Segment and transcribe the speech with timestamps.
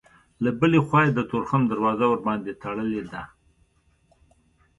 [0.43, 3.23] له بلې خوا یې د تورخم دروازه ورباندې تړلې ده.